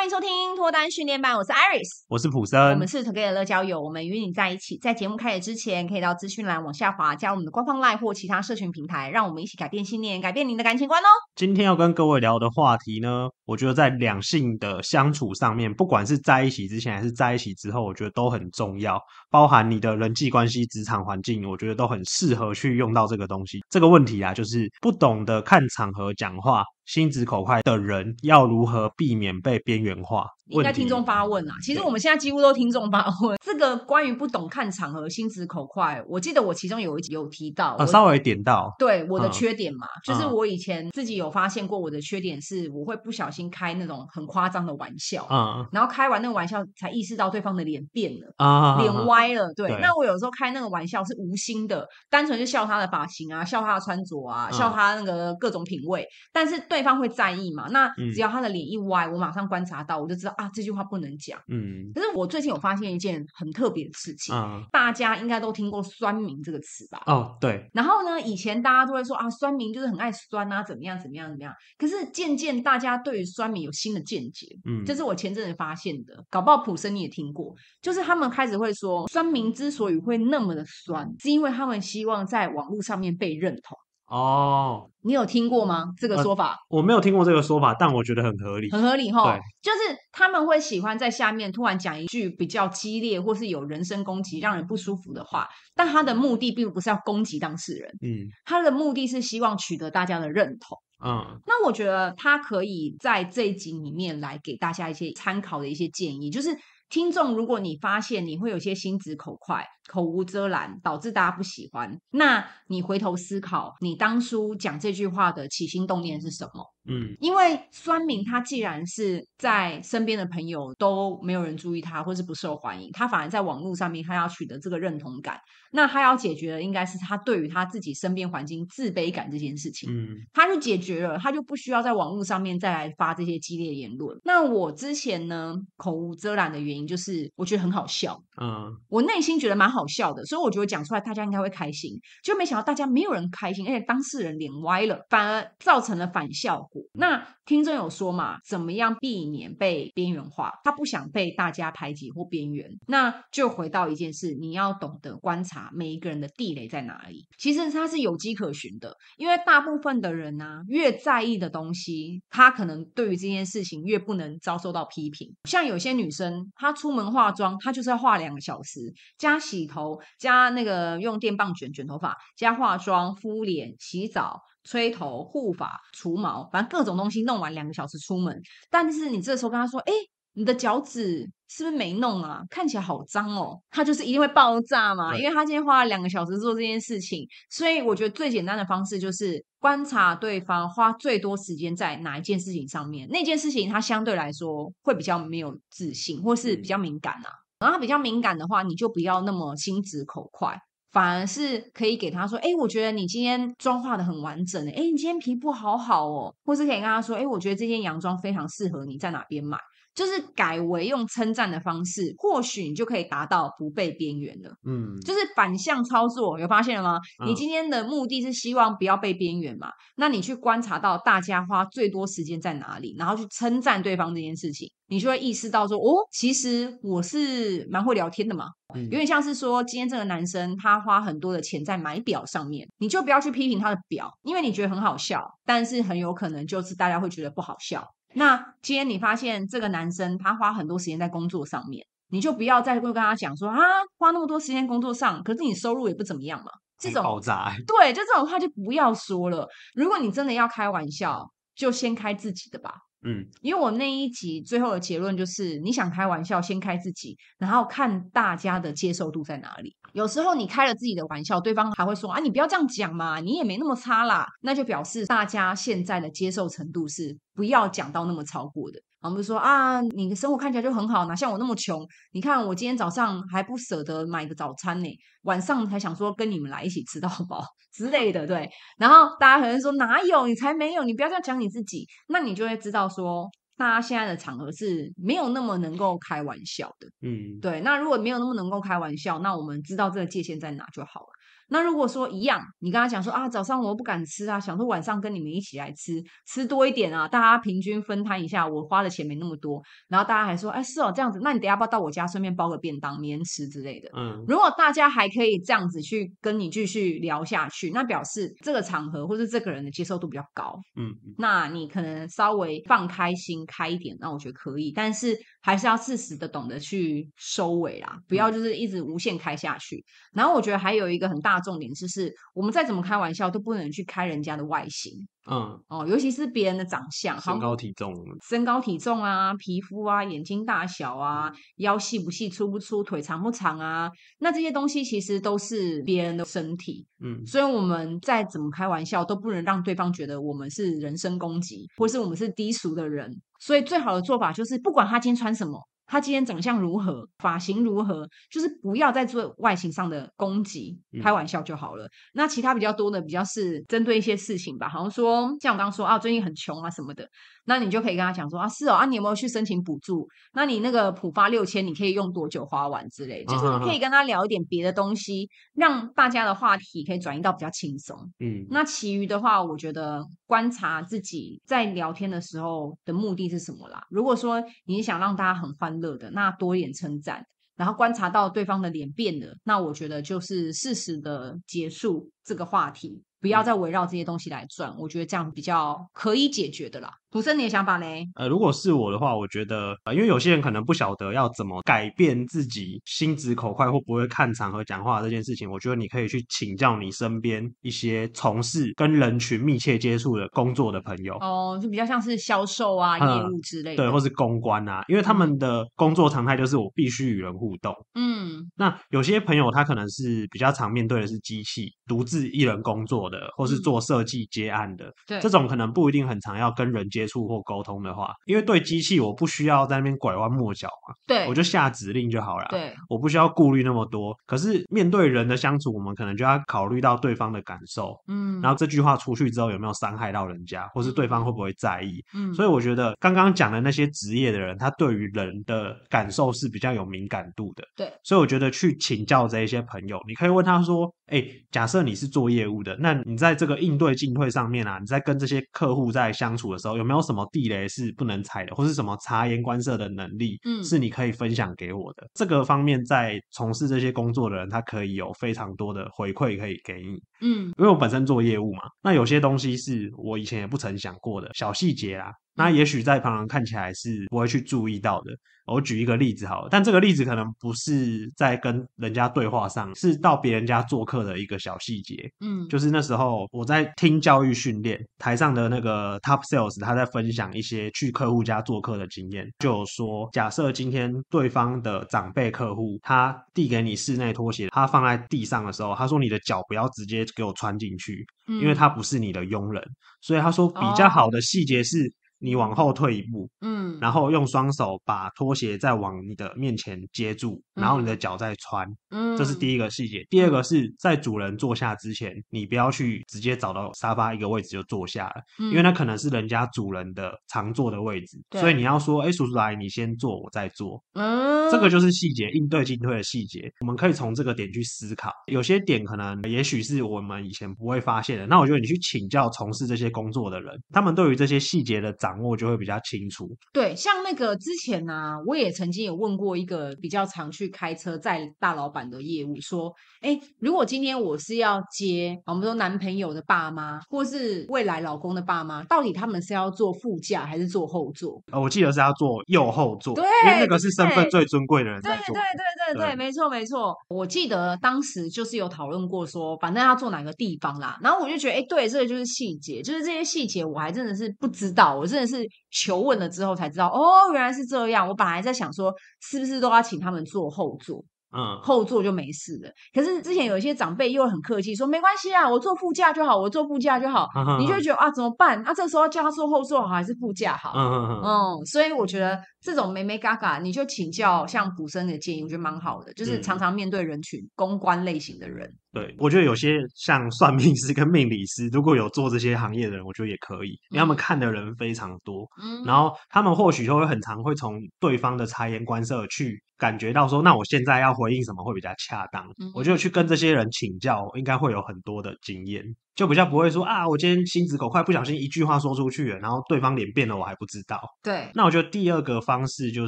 [0.00, 4.78] 欢迎收听脱单训练班，我是 Iris，我是普森，我们是 Together 乐交友，我们与你在一起。
[4.78, 11.06] 在节目开始之前，可以到资讯栏往下滑，加入我们的官方 LINE 或其他社群平台，让我们一起改变信念，改变您的感情观哦。
[11.36, 18.98] 今天要跟各位聊的话题呢，我觉得在两性的相处上面，不管是在一起之前还是在一起之后，我觉得都很重要，
[19.30, 23.60] 包含你的人际关系、职场环境，我觉得都很适合去用到这个东西。
[23.70, 26.64] 这个问题啊，就是不懂得看场合讲话。
[26.86, 30.26] 心直口快的人要如何避免被边缘化？
[30.48, 33.38] 应该听众发问啊，其实我们现在几乎都听众发问。
[33.44, 49.68] 这个关于不懂看场合、心直口快，我记得我其中有一集有提到，啊，稍微点到，对我的缺点嘛，嗯、就是我以前自己有发现过，我的缺点是我会不小心开那种很夸张的玩笑，嗯，然后开完那个玩笑才意识到对方的脸变了，啊，脸歪了，对。
[49.80, 57.68] 那我有时候开那个玩笑是无心的，单纯就笑他的发型啊，笑他的穿着啊，笑他那个各种品味，但是对方会在意嘛？
[57.70, 60.34] 那只要他的脸一歪，我马上观察到，我就知道。
[60.36, 61.38] 啊，这句话不能讲。
[61.48, 67.02] 嗯，可是我最近有发现一件很特别的事情，嗯，大家应该都听过“酸民”这个词吧？
[67.06, 67.68] 哦，对。
[67.74, 71.52] 然后呢，以前大家都会说啊，酸民就是很爱酸啊，怎么样怎么样怎么样。
[71.76, 76.24] 可是渐渐大家对于酸民有新的见解，嗯，这是我前阵子发现的。
[76.30, 83.76] 搞不好普生你也听过，就是他们开始会说，酸民之所以会那么的酸，是因为他们希望在网络上面被认同。
[84.06, 85.92] 哦，你有听过吗？
[85.96, 86.52] 这个说法？
[86.68, 89.36] 呃，我没有听过这个说法，但我觉得很合理，很合理哈。
[89.60, 89.78] 就是
[90.12, 101.40] 他们会喜欢在下面突然讲一句比较激烈或是有人身攻击、让人不舒服的话，但他的目的并不是要攻击当事人，嗯，他的目的是希望取得大家的认同，嗯。
[101.46, 106.56] 那我觉得他可以在这一集里面来给大家一些参考的一些建议，就是。
[106.90, 116.64] 听众，如果你发现你会有些心直口快、口无遮拦，导致大家不喜欢，那你回头思考，你当初讲这句话的起心动念是什么？
[116.88, 125.38] 嗯，因为酸民他既然是在身边的朋友都没有人注意他，或是不受欢迎，他反而在网络上面他要取得这个认同感，
[125.72, 129.92] 那他要解决的应该是他对于他自己身边环境自卑感这件事情。
[129.92, 134.18] 嗯，他就解决了，他就不需要在网络上面再来发这些激烈言论。
[134.24, 146.82] 那我之前呢，口无遮拦的原因就是我觉得很好笑，嗯，我内心觉得蛮好好笑的，所以我觉得讲出来大家应该会开心，就没想到大家没有人开心，而且当事人脸歪了，反而造成了反效果。
[146.92, 150.52] 那听众有说嘛，怎么样避免被边缘化？
[150.62, 157.26] 他不想被大家排挤或边缘，那就回到一件事，你要懂得观察每一个人的地雷在哪里。
[157.38, 165.34] 其实他是有迹可循的，因为大部分的人呢、越在意的东西，他可能对于这件事情越不能遭受到批评。
[165.44, 174.40] 像有些女生，她出门化妆，她就是要化两个小时，加洗头，加那个用电棒卷卷头发，加化妆、敷脸、洗澡。
[174.62, 178.38] 吹头、护发、除毛，反正各种东西弄完两个小时出门。
[178.70, 179.92] 但是你这时候跟他说：“哎，
[180.34, 182.42] 你的脚趾是不是没弄啊？
[182.50, 187.26] 看起来好脏哦。”他就是一定会爆炸嘛，因为他今天花了两个小时做这件事情。
[187.48, 193.08] 所以我觉得最简单的方式就是观察对方花最多时间在哪一件事情上面。
[193.08, 197.32] 那件事情他相对来说会比较没有自信，或是比较敏感啊。
[197.60, 200.58] 然后他比较敏感的话，你就不要那么心直口快。
[200.90, 209.56] 反而是可以给他说，哎，我觉得你今天妆化的很完整，哎，你今天皮肤好好哦，或是可以跟他说，哎，我觉得这件洋装非常适合你，在哪边买？
[209.94, 214.52] 就是改为用称赞的方式，或许你就可以达到不被边缘了。
[214.64, 216.98] 嗯，就是反向操作，有发现了吗？
[217.22, 219.68] 嗯、你今天的目的是希望不要被边缘嘛？
[219.96, 228.46] 那你去观察到大家花最多时间在哪里，然后去称赞对方这件事情，你就会意识到说，哦，其实我是蛮会聊天的嘛。
[228.74, 237.84] 嗯、有点像是说，今天这个男生他花很多的钱在买表上面，你就不要去批评他的表，因为你觉得很好笑，但是很有可能就是大家会觉得不好笑。
[238.14, 243.56] 那今天你发现这个男生他花很多时间在工作上面，你就不要再会跟他讲说啊，
[243.98, 246.50] 花那么多时间工作上，可是你收入也不怎么样嘛。
[246.78, 249.46] 这种爆炸，对，就这种话就不要说了。
[249.74, 252.72] 如果你真的要开玩笑，就先开自己的吧。
[253.02, 259.74] 嗯，因为我那一集最后的结论就是，你想开玩笑，先开自己，然后看大家的接受度在哪里。
[259.92, 264.26] 有时候你开了自己的玩笑，对方还会说啊，你不要这样讲嘛，你也没那么差啦。
[264.42, 268.78] 那就表示大家现在的接受程度是不要讲到那么超过的。
[269.02, 271.86] 我们说啊，你的生活看起来就很好，哪像我那么穷？
[272.12, 274.88] 你看我今天早上还不舍得买个早餐呢，
[275.22, 277.42] 晚上才想说跟你们来一起吃到饱
[277.72, 278.50] 之类的，对。
[278.76, 283.26] 然后大家可能说哪有，你才没有，你不要这样讲你自己，那你就会知道说，
[283.56, 287.60] 大家现在的场合是没有那么能够开玩笑的，嗯，对。
[287.62, 291.06] 那如果没有那么能够开玩笑，那我们知道这个界限在哪就好了。
[291.50, 299.60] 那如果说一样，你跟他讲说啊，早上我不敢吃啊，想说晚上跟你们一起来吃，吃多一点啊，大家平均分摊一下，我花的钱没那么多。
[299.88, 303.90] 然后大家还说，哎，是哦，这样子，那你等下要不要到我家顺便包个便当，明天吃之类的。
[303.96, 310.56] 嗯，如果大家还可以这样子去跟你继续聊下去，那表示这个场合或是这个人的接受度比较高。
[310.76, 319.84] 嗯，那你可能稍微放开心开一点，那我觉得可以，但是还是要适时的懂得去收尾啦，不要就是一直无限开下去。
[320.12, 324.92] 然后我觉得还有一个很大重点就是，我们再怎么开玩笑都不能去开人家的外形，
[325.30, 325.58] 嗯。
[325.68, 327.94] 哦，尤其是别人的长相，身高体重，
[328.28, 343.10] 身高体重啊，皮肤啊，眼睛大小啊，腰细不细，粗不粗，腿长不长啊，那这些东西其实都是别人的身体，嗯，所以我们再怎么开玩笑都不能让对方觉得我们是人身攻击，或是我们是低俗的人，
[343.40, 345.69] 所以最好的做法就是，不管他今天穿什么。
[345.90, 351.84] 他今天长相如何，发型如何，就是不要再做外形上的攻击，开玩笑就好了。
[351.86, 357.08] 嗯、那其他比较多的，比较是针对一些事情吧，好像说像我刚刚说啊，最近很穷啊什么的。
[357.46, 360.06] 那你就可以跟他讲说啊，是哦啊，你有没有去申请补助？
[360.34, 363.24] 那你那个浦发六千，你可以用多久花完之类？
[363.24, 367.96] 就是你可以跟他聊一点别的东西，让大家的话题可以转移到比较轻松。
[368.20, 373.82] 嗯，那其余的话，我觉得观察自己在聊天的时候的目的是什么啦。
[373.90, 383.02] 如果说你想让大家很欢乐的，那多一点称赞，然后观察到对方的脸变了，那我觉得就是适时的结束这个话题。
[383.20, 386.90] 不要再围绕这些东西来转，我觉得这样比较可以解决的啦。
[387.10, 387.86] 土生，你的想法呢？
[388.14, 401.14] 呃，如果是我的话，我觉得，呃，因为有些人可能不晓得要怎么改变自己心直口快或不会看场合讲话这件事情，我觉得你可以去请教你身边一些从事跟人群密切接触的工作的朋友。
[401.20, 407.74] 哦，就比较像是销售啊、嗯、业务之类的，对，或是公关啊，因为他们的工作常态就是我必须与人互动。
[407.94, 413.18] 嗯，那有些朋友他可能是比较常面对的是机器，独自一人工作的。
[413.36, 424.14] 或是做设计接案的，对，这种可能不一定很常要跟人接触或沟通的话，因为对机器我不需要在那边拐弯抹角嘛，对，我就下指令就好了，对，我不需要顾虑那么多。
[424.26, 452.04] 可是面对人的相处，我们可能就要考虑到对方的感受，嗯，然后这句话出去之后有没有伤害到人家，或是对方会不会在意，嗯，所以我觉得刚刚讲的那些职业的人，他对于人的感受是比较有敏感度的，对，所以我觉得去请教这一些朋友，你可以问他说，哎，假设你是做业务的，那你在这个应对进退上面啊，你在跟这些客户在相处的时候，有没有什么地雷是不能踩的，或是什么察言观色的能力，嗯，是你可以分享给我的？
[452.14, 462.12] 这个方面，在从事这些工作的人，他可以有非常多的回馈可以给你，嗯，因为我本身做业务嘛，那有些东西是我以前也不曾想过的小细节啦。
[462.40, 465.10] 那也许在旁人看起来是不会去注意到的。
[465.46, 472.08] 我举一个例子好了，但这个例子可能不是在跟人家对话上，是到别人家做客的一个小细节。
[472.20, 489.60] 嗯，就是那时候我在听教育训练，台上的那个 Top Sales 他在分享一些去客户家做客的经验，就有说，假设今天对方的长辈客户他递给你室内拖鞋，他放在地上的时候，他说你的脚不要直接给我穿进去，因为他不是你的佣人，
[490.00, 491.92] 所以他说比较好的细节是。
[492.20, 500.04] 你往后退一步，嗯，然后用双手把拖鞋再往你的面前接住，嗯、然后你的脚再穿，嗯，这是第一个细节。
[500.10, 500.40] 第二个。
[500.50, 515.12] 是在主人坐下之前，你不要去直接找到沙发一个位置就坐下了，嗯、因为那可能是人家主人的常坐的位置，所以你要说，哎，叔叔阿姨，你先坐，我再坐，嗯，这个就是细节，应对进退的细节，我们可以从这个点去思考。
[515.26, 523.28] 有些点可能也许是我们以前不会发现的，那我觉得你去请教从事这些工作的人，他们对于这些细节的掌掌握就会比较清楚。
[523.52, 538.20] 对，像那个之前呢、啊，我也曾经有问过一个比较常去开车载大老板的业务，说：哎，如果今天我是要接我们说男朋友的爸妈，或是未来老公的爸妈，到底他们是要坐副驾还是坐后座？
[538.32, 542.14] 呃，我记得是要坐右后座，对，因为那个是身份最尊贵的人在坐。
[542.14, 543.76] 对对对对对，对没错没错。
[543.88, 547.78] 我记得当时就是有讨论过说，反正要坐哪个地方啦。
[547.82, 554.88] 然后我就觉得，哎，对，这个就是细节，就是这些细节，我还真的是不知道，我真的是求问了之后才知道，哦，原来是这样。
[554.88, 557.84] 我本来在想说，是不是都要请他们坐后座？
[558.12, 559.48] 嗯，后座就没事了。
[559.72, 564.08] 可是之前有一些长辈又很客气，说没关系啊，我坐副驾就好，我坐副驾就好。
[564.18, 565.40] 嗯、你就觉得啊，怎么办？
[565.44, 567.52] 啊，这时候要叫他坐后座好还是副驾好？
[567.54, 568.02] 嗯嗯嗯。
[568.04, 575.50] 嗯，所以我觉得这种眉眉角角，你就请教像普生的建议，我觉得蛮好的，就是常常面对人群、嗯、公关类型的人。
[575.72, 589.24] 对，我觉得有些像算命师跟命理师，如果有做这些行业的人，我觉得也可以，因为他们看的人非常多，嗯，然后他们或许就会很常会从对方的察言观色去感觉到说，那我现在要回应什么会比较恰当。
[589.38, 597.80] 嗯，我觉得去跟这些人请教，应该会有很多的经验，就比较不会说啊，我今天心直口快，不小心一句话说出去了，然后对方脸变了，我还不知道。
[598.02, 599.86] 对，那我觉得第二个方式就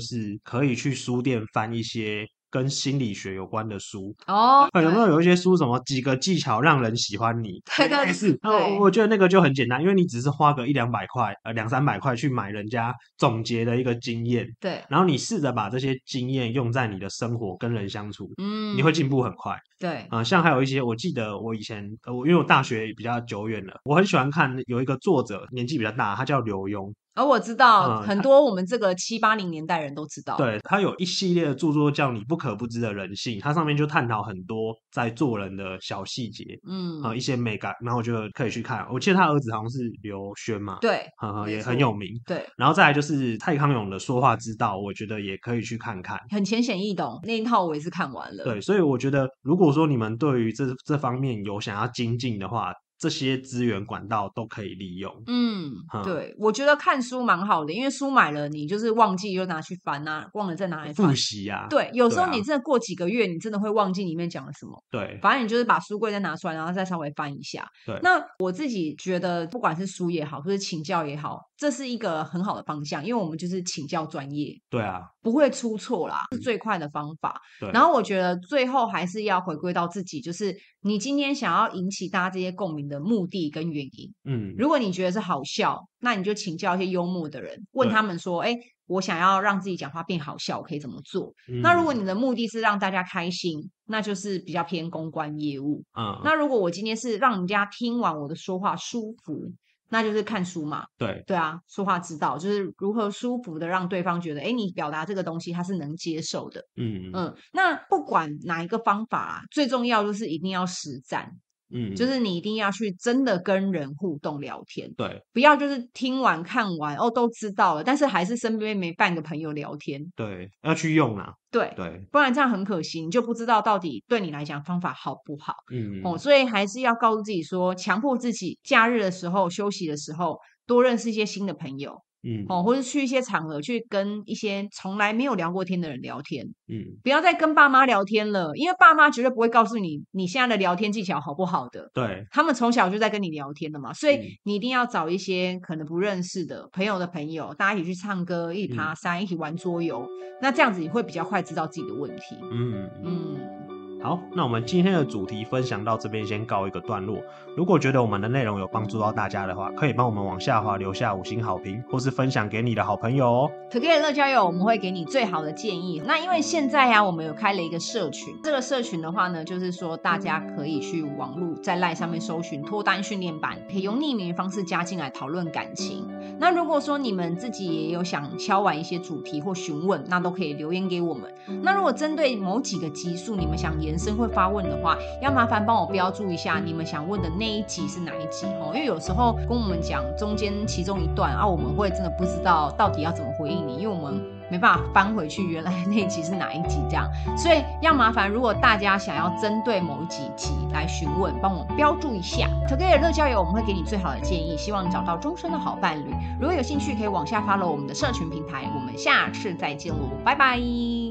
[0.00, 2.26] 是可以去书店翻一些。
[2.52, 7.62] 跟心理学有关的书哦，有没有有一些书，什么几个技巧让人喜欢你？
[7.74, 19.56] 对对是，我我觉得那个就很简单，因为你只是花个一两百块，呃，两三百块去买人家总结的一个经验，对，然后你试着把这些经验用在你的生活跟人相处，嗯，你会进步很快。
[19.82, 26.92] 对，啊、呃，像还有一些，我记得我以前，呃，我因为我大学比较久远了，我很喜欢看有一个作者年纪比较大，他叫刘墉。
[27.14, 38.86] 而、哦、我知道、嗯、很多我们这个七八零年代人都知道，对，他有一系列的著作叫《你不可不知的人性》，它上面就探讨很多在做人的小细节，嗯，啊、呃，一些美感，然后我就可以去看。
[38.90, 42.46] 我记得他儿子好像是刘轩嘛，对，嗯，也很有名，对。
[42.56, 48.44] 然后再来就是蔡康永的说话之道，我觉得也可以去看看，很浅显易懂，那一套我也是看完了。
[48.44, 52.72] 对，所以我觉得如果说你们对于这这方面有想要精进的话，
[53.02, 55.12] 这些资源管道都可以利用。
[55.26, 55.72] 嗯，
[56.04, 61.66] 对，我觉得看书蛮好的，因为书买了，你就是忘记又拿去翻啊，忘了再拿来复习啊。
[61.68, 64.80] 对，有时候你真的过几个月，你真的会忘记里面讲了什么。
[64.88, 67.66] 对，反正你就是把书柜再拿出来，然后再稍微翻一下。
[67.84, 74.56] 对，那我自己觉得，不管是书也好，或者请教也好，这是一个很好的方向，因为我们就是请教专业。
[74.70, 77.34] 对啊，不会出错啦，是最快的方法。
[77.58, 88.54] 对，然后我觉得最后还是要回归到自己，就是你今天想要引起大家这些共鸣的目的跟原因，嗯，如果你觉得是好笑，那你就请教一些幽默的人，问他们说：“哎，
[88.86, 95.82] 我想要让自己讲话变好笑，我可以怎么做？”嗯，那如果你的目的是让大家开心，那就是比较偏公关业务。
[95.98, 99.52] 嗯，那如果我今天是让人家听完我的说话舒服。
[99.94, 107.36] 那就是看书嘛，对对啊，说话之道就是如何舒服的让对方觉得，哎，你表达这个东西他是能接受的，嗯嗯。
[107.52, 111.30] 那不管哪一个方法啊，最重要就是一定要实战。
[111.72, 132.02] 嗯，就是你一定要去真的跟人互动聊天，对，不要就是听完看完哦都知道了，但是还是身边没半个朋友聊天，对，要去用啊，对对，不然这样很可惜，你就不知道到底对你来讲方法好不好，嗯哦，所以还是要告诉自己说，强迫自己假日的时候休息的时候多认识一些新的朋友。
[132.24, 150.08] 嗯，哦，或者去一些场合去跟一些从来没有聊过天的人聊天，嗯，不要再跟爸妈聊天了，因为爸妈绝对不会告诉你你现在的聊天技巧好不好的，对，他们从小就在跟你聊天的嘛，所以你一定要找一些可能不认识的朋友的朋友，大家一起去唱歌，一起爬山，嗯，一起玩桌游，
[150.40, 152.90] 那这样子你会比较快知道自己的问题，嗯。
[153.04, 153.71] 嗯。
[154.02, 157.18] 好，那我们今天的主题分享到这边，先告一个段落。
[157.56, 163.50] 如果觉得我们的内容有帮助到大家的话，可以帮我们往下滑留下五星好评，或是分享给你的好朋友哦。
[163.70, 166.02] Together 乐交友，我们会给你最好的建议。
[166.04, 176.08] 那因为现在呀、我们有开了一个社群，这个社群的话呢，就是说大家可以去网络在 LINE 上面搜寻脱单训练班，可以用匿名方式加进来讨论感情。
[176.40, 181.32] 那如果说你们自己也有想敲完一些主题或询问，那都可以留言给我们。
[181.62, 194.18] 那如果针对某几个集数，你们想延伸会发问的话，要麻烦帮我标注一下你们想问的那一集是哪一集哦，因为有时候跟我们讲中间其中一段啊，我们会真的不知道到底要怎么回应你，因为我们
[194.50, 197.06] 没办法翻回去原来那一集是哪一集这样，
[197.36, 202.48] 所以要麻烦如果大家想要针对某几集来询问，帮我标注一下。
[202.66, 206.14] Together 乐交友，我们会给你最好的建议，希望你找到终身的好伴侣。
[206.40, 208.62] 如果有兴趣，可以往下 follow 我们的社群平台。
[208.74, 211.02] 我们下次再见喽，拜拜。